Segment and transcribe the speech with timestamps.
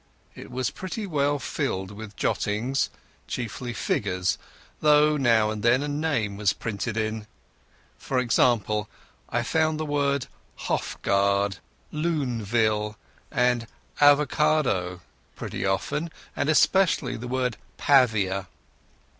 [0.33, 2.89] It was pretty well filled with jottings,
[3.27, 4.39] chiefly figures,
[4.79, 7.27] though now and then a name was printed in.
[7.99, 8.89] For example,
[9.29, 10.25] I found the words
[10.61, 11.57] "Hofgaard",
[11.93, 12.95] "Luneville",
[13.29, 13.67] and
[13.99, 15.01] "Avocado"
[15.35, 18.47] pretty often, and especially the word "Pavia".